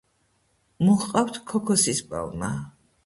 [0.87, 2.51] მოჰყავთ ქოქოსის პალმა.